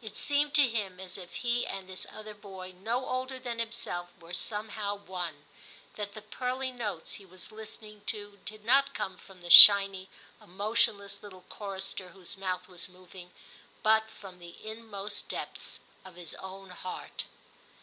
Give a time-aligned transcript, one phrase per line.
[0.00, 4.08] It seemed to him as if he and this other boy no older than himself
[4.18, 5.44] were somehow one,
[5.96, 10.08] that the pearly notes he was listening to did not come from the shiny
[10.40, 13.32] emotionless little chorister whose mouth was moving,
[13.82, 17.24] but from the inmost depths of his own heart.